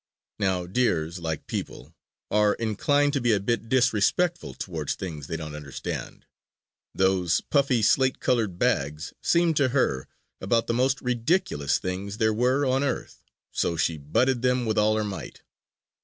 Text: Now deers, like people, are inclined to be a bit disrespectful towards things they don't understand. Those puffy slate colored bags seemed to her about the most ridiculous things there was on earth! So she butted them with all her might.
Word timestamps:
Now 0.39 0.65
deers, 0.65 1.19
like 1.19 1.45
people, 1.45 1.93
are 2.31 2.55
inclined 2.55 3.13
to 3.13 3.21
be 3.21 3.33
a 3.33 3.39
bit 3.39 3.69
disrespectful 3.69 4.55
towards 4.55 4.95
things 4.95 5.27
they 5.27 5.37
don't 5.37 5.53
understand. 5.53 6.25
Those 6.95 7.41
puffy 7.41 7.83
slate 7.83 8.19
colored 8.19 8.57
bags 8.57 9.13
seemed 9.21 9.57
to 9.57 9.67
her 9.69 10.07
about 10.41 10.65
the 10.65 10.73
most 10.73 10.99
ridiculous 11.01 11.77
things 11.77 12.17
there 12.17 12.33
was 12.33 12.63
on 12.63 12.83
earth! 12.83 13.21
So 13.51 13.77
she 13.77 13.99
butted 13.99 14.41
them 14.41 14.65
with 14.65 14.79
all 14.79 14.95
her 14.95 15.03
might. 15.03 15.43